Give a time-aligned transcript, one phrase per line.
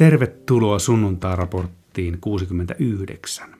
[0.00, 3.56] Tervetuloa sunnuntaaraporttiin 69.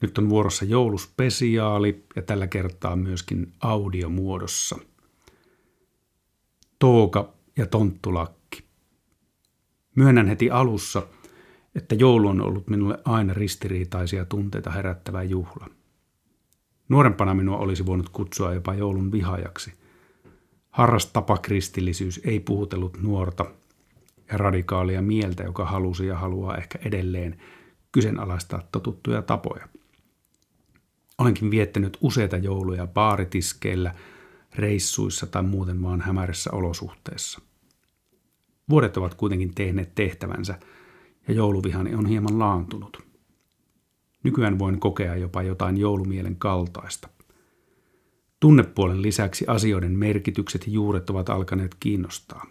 [0.00, 4.78] Nyt on vuorossa jouluspesiaali ja tällä kertaa myöskin audiomuodossa.
[6.78, 8.64] Tooka ja tonttulakki.
[9.94, 11.02] Myönnän heti alussa,
[11.74, 15.68] että joulu on ollut minulle aina ristiriitaisia tunteita herättävä juhla.
[16.88, 19.72] Nuorempana minua olisi voinut kutsua jopa joulun vihajaksi.
[20.70, 23.44] Harras tapakristillisyys ei puhutellut nuorta
[24.32, 27.38] ja radikaalia mieltä, joka halusi ja haluaa ehkä edelleen
[27.92, 29.68] kyseenalaistaa totuttuja tapoja.
[31.18, 33.94] Olenkin viettänyt useita jouluja baaritiskeillä,
[34.54, 37.40] reissuissa tai muuten vaan hämärissä olosuhteissa.
[38.68, 40.58] Vuodet ovat kuitenkin tehneet tehtävänsä
[41.28, 43.02] ja jouluvihani on hieman laantunut.
[44.22, 47.08] Nykyään voin kokea jopa jotain joulumielen kaltaista.
[48.40, 52.46] Tunnepuolen lisäksi asioiden merkitykset ja juuret ovat alkaneet kiinnostaa.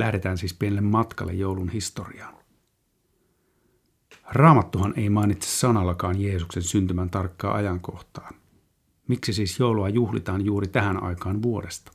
[0.00, 2.34] Lähdetään siis pienelle matkalle joulun historiaan.
[4.32, 8.30] Raamattuhan ei mainitse sanallakaan Jeesuksen syntymän tarkkaa ajankohtaa.
[9.08, 11.92] Miksi siis joulua juhlitaan juuri tähän aikaan vuodesta?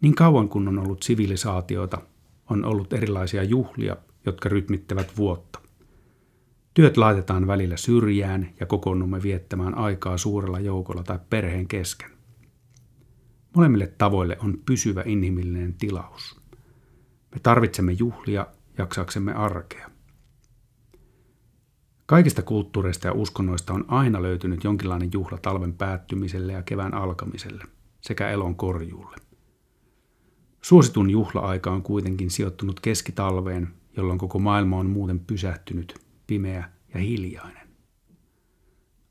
[0.00, 1.98] Niin kauan kun on ollut sivilisaatioita,
[2.50, 5.58] on ollut erilaisia juhlia, jotka rytmittävät vuotta.
[6.74, 12.10] Työt laitetaan välillä syrjään ja kokoonnumme viettämään aikaa suurella joukolla tai perheen kesken.
[13.56, 16.43] Molemmille tavoille on pysyvä inhimillinen tilaus.
[17.34, 18.46] Me tarvitsemme juhlia
[18.78, 19.90] jaksaksemme arkea.
[22.06, 27.64] Kaikista kulttuureista ja uskonnoista on aina löytynyt jonkinlainen juhla talven päättymiselle ja kevään alkamiselle
[28.00, 29.16] sekä elon korjuulle.
[30.62, 35.94] Suositun juhla-aika on kuitenkin sijoittunut keskitalveen, jolloin koko maailma on muuten pysähtynyt,
[36.26, 37.68] pimeä ja hiljainen.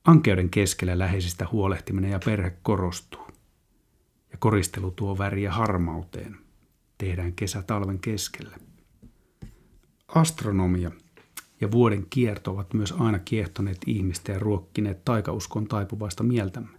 [0.06, 3.28] Ankeuden keskellä läheisistä huolehtiminen ja perhe korostuu.
[4.32, 6.43] Ja koristelu tuo väriä harmauteen.
[7.04, 8.58] Tehdään kesä talven keskellä.
[10.08, 10.92] Astronomia
[11.62, 16.78] ja vuoden kierto ovat myös aina kiehtoneet ihmistä ja ruokkineet taikauskon taipuvasta mieltämme.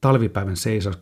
[0.00, 1.00] Talvipäivän seisaus 21.12.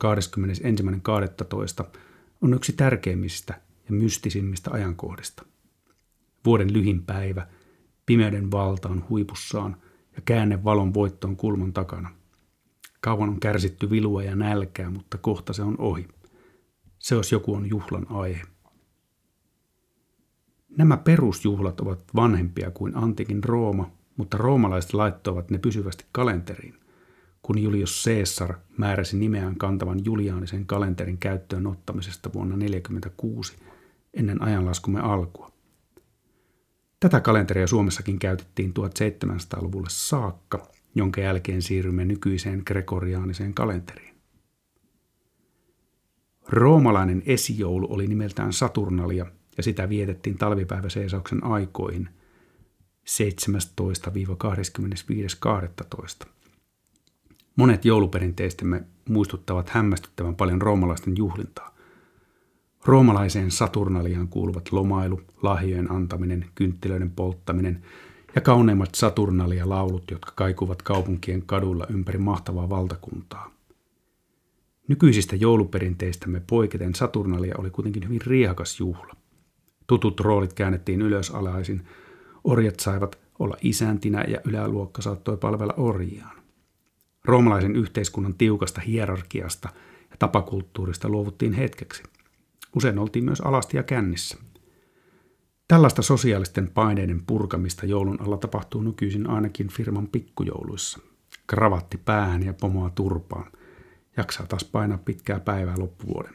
[2.42, 5.47] on yksi tärkeimmistä ja mystisimmistä ajankohdista.
[6.44, 7.47] Vuoden lyhin päivä,
[8.06, 9.76] pimeyden valta on huipussaan
[10.16, 12.10] ja käänne valon voittoon kulman takana.
[13.00, 16.08] Kauan on kärsitty vilua ja nälkää, mutta kohta se on ohi.
[17.06, 18.43] Se jos joku on juhlan aihe.
[20.78, 26.75] Nämä perusjuhlat ovat vanhempia kuin antiikin Rooma, mutta roomalaiset laittoivat ne pysyvästi kalenteriin,
[27.43, 33.56] kun Julius Caesar määräsi nimeään kantavan juliaanisen kalenterin käyttöön ottamisesta vuonna 1946
[34.15, 35.50] ennen ajanlaskumme alkua.
[37.00, 44.16] Tätä kalenteria Suomessakin käytettiin 1700-luvulle saakka, jonka jälkeen siirrymme nykyiseen gregoriaaniseen kalenteriin.
[46.49, 49.27] Roomalainen esijoulu oli nimeltään Saturnalia
[49.57, 52.09] ja sitä vietettiin talvipäiväseisauksen aikoihin
[56.25, 56.27] 17-25.12.
[57.56, 61.77] Monet jouluperinteistemme muistuttavat hämmästyttävän paljon roomalaisten juhlintaa.
[62.85, 67.83] Roomalaiseen Saturnaliaan kuuluvat lomailu, lahjojen antaminen, kynttilöiden polttaminen
[68.35, 73.56] ja kauneimmat Saturnalia-laulut, jotka kaikuvat kaupunkien kadulla ympäri mahtavaa valtakuntaa.
[74.89, 79.17] Nykyisistä jouluperinteistämme poiketen Saturnalia oli kuitenkin hyvin riehakas juhla.
[79.87, 81.87] Tutut roolit käännettiin ylösalaisin,
[82.45, 86.37] orjat saivat olla isäntinä ja yläluokka saattoi palvella orjiaan.
[87.25, 89.69] Roomalaisen yhteiskunnan tiukasta hierarkiasta
[90.11, 92.03] ja tapakulttuurista luovuttiin hetkeksi.
[92.77, 94.39] Usein oltiin myös alasti ja kännissä.
[95.69, 100.99] Tällaista sosiaalisten paineiden purkamista joulun alla tapahtuu nykyisin ainakin firman pikkujouluissa.
[101.47, 103.53] Kravatti päähän ja pomoa turpaan.
[104.16, 106.34] Jaksaa taas painaa pitkää päivää loppuvuoden.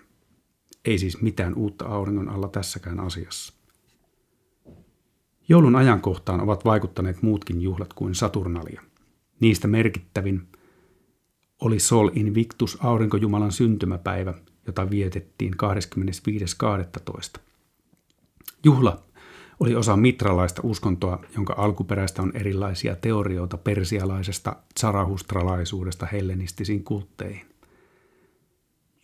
[0.85, 3.53] Ei siis mitään uutta auringon alla tässäkään asiassa.
[5.49, 8.81] Joulun ajankohtaan ovat vaikuttaneet muutkin juhlat kuin Saturnalia.
[9.39, 10.47] Niistä merkittävin
[11.61, 14.33] oli Sol Invictus aurinkojumalan syntymäpäivä,
[14.67, 15.53] jota vietettiin
[17.37, 17.41] 25.12.
[18.63, 19.03] Juhla
[19.59, 27.45] oli osa mitralaista uskontoa, jonka alkuperäistä on erilaisia teorioita persialaisesta tsarahustralaisuudesta hellenistisiin kultteihin.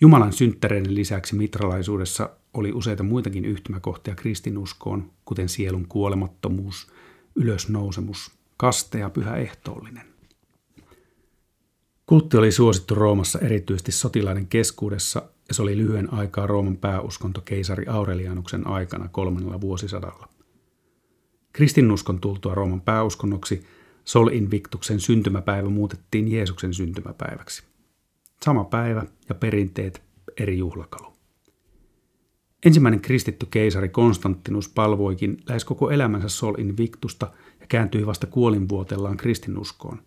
[0.01, 6.87] Jumalan synttäreiden lisäksi mitralaisuudessa oli useita muitakin yhtymäkohtia kristinuskoon, kuten sielun kuolemattomuus,
[7.35, 10.07] ylösnousemus, kaste ja pyhä ehtoollinen.
[12.05, 17.85] Kultti oli suosittu Roomassa erityisesti sotilaiden keskuudessa ja se oli lyhyen aikaa Rooman pääuskonto keisari
[17.87, 20.27] Aurelianuksen aikana kolmannella vuosisadalla.
[21.53, 23.65] Kristinuskon tultua Rooman pääuskonnoksi
[24.05, 27.63] Sol Invictuksen syntymäpäivä muutettiin Jeesuksen syntymäpäiväksi–
[28.45, 30.01] Sama päivä ja perinteet
[30.39, 31.13] eri juhlakalu.
[32.65, 40.01] Ensimmäinen kristitty keisari Konstantinus palvoikin lähes koko elämänsä Sol Invictusta ja kääntyi vasta kuolinvuotellaan kristinuskoon.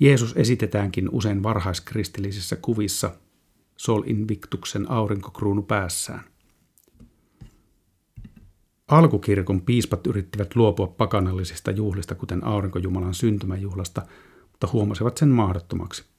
[0.00, 3.10] Jeesus esitetäänkin usein varhaiskristillisissa kuvissa
[3.76, 6.24] Sol Invictuksen aurinkokruunu päässään.
[8.88, 14.02] Alkukirkon piispat yrittivät luopua pakanallisista juhlista, kuten aurinkojumalan syntymäjuhlasta,
[14.50, 16.09] mutta huomasivat sen mahdottomaksi.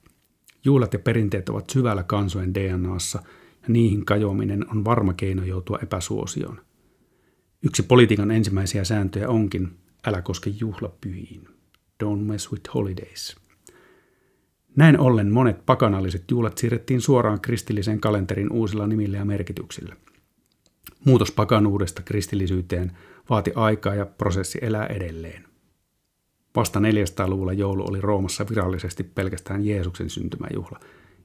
[0.64, 3.22] Juhlat ja perinteet ovat syvällä kansojen DNAssa
[3.62, 6.60] ja niihin kajoaminen on varma keino joutua epäsuosioon.
[7.62, 9.76] Yksi politiikan ensimmäisiä sääntöjä onkin,
[10.06, 11.48] älä koske juhlapyhiin.
[12.04, 13.36] Don't mess with holidays.
[14.76, 19.96] Näin ollen monet pakanalliset juhlat siirrettiin suoraan kristilliseen kalenterin uusilla nimillä ja merkityksillä.
[21.04, 22.92] Muutos pakanuudesta kristillisyyteen
[23.30, 25.51] vaati aikaa ja prosessi elää edelleen.
[26.56, 30.80] Vasta 400-luvulla joulu oli Roomassa virallisesti pelkästään Jeesuksen syntymäjuhla,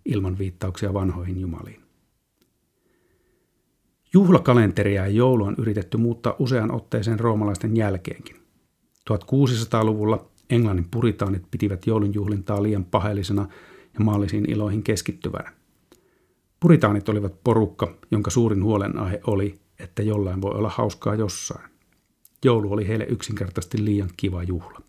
[0.06, 1.82] ilman viittauksia vanhoihin jumaliin.
[4.14, 8.36] Juhlakalenteria ja joulu on yritetty muuttaa usean otteeseen roomalaisten jälkeenkin.
[9.10, 13.48] 1600-luvulla Englannin puritaanit pitivät joulunjuhlintaa liian paheellisena
[13.94, 15.54] ja maallisiin iloihin keskittyvänä.
[16.60, 21.70] Puritaanit olivat porukka, jonka suurin huolenaihe oli, että jollain voi olla hauskaa jossain.
[22.46, 24.87] Joulu oli heille yksinkertaisesti liian kiva juhla.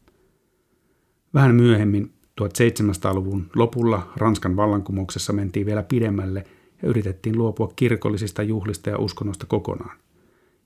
[1.39, 6.45] Vähän myöhemmin 1700-luvun lopulla Ranskan vallankumouksessa mentiin vielä pidemmälle
[6.83, 9.99] ja yritettiin luopua kirkollisista juhlista ja uskonnosta kokonaan.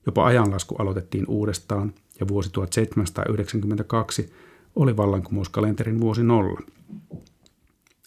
[0.07, 4.33] Jopa ajanlasku aloitettiin uudestaan ja vuosi 1792
[4.77, 6.61] oli vallankumouskalenterin vuosi nolla.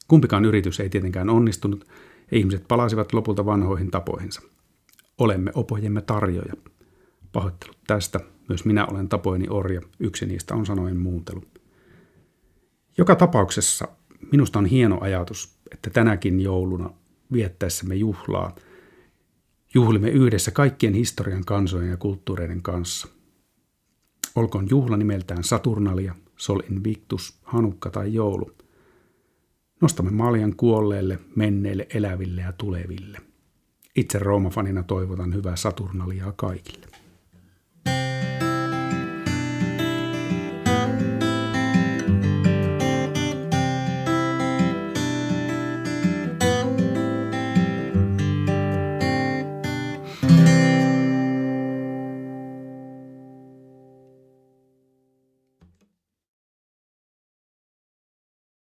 [0.07, 1.87] Kumpikaan yritys ei tietenkään onnistunut
[2.31, 4.41] ja ihmiset palasivat lopulta vanhoihin tapoihinsa.
[5.17, 6.53] Olemme opojemme tarjoja.
[7.31, 8.19] Pahoittelut tästä,
[8.49, 11.43] myös minä olen tapojeni orja, yksi niistä on sanojen muuntelu.
[12.97, 13.87] Joka tapauksessa
[14.31, 16.89] minusta on hieno ajatus, että tänäkin jouluna
[17.33, 18.55] viettäessämme juhlaa
[19.73, 23.07] juhlimme yhdessä kaikkien historian kansojen ja kulttuureiden kanssa.
[24.35, 28.51] Olkoon juhla nimeltään Saturnalia, Sol Invictus, Hanukka tai joulu.
[29.81, 33.17] Nostamme maljan kuolleille, menneille, eläville ja tuleville.
[33.95, 36.94] Itse Roomafanina toivotan hyvää Saturnaliaa kaikille.